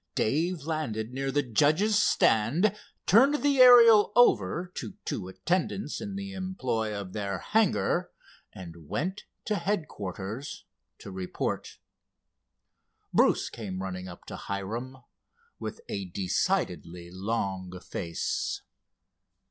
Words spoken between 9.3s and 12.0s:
to headquarters to report.